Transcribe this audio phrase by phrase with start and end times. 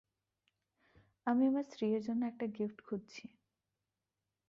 [1.27, 3.25] আমি আমার স্ত্রীএর জন্য একটা গিফট খুজছি।